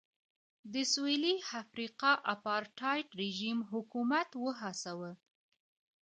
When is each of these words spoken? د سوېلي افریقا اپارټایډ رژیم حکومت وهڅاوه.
د 0.73 0.75
سوېلي 0.91 1.35
افریقا 1.61 2.11
اپارټایډ 2.33 3.07
رژیم 3.21 3.57
حکومت 3.71 4.29
وهڅاوه. 4.43 5.11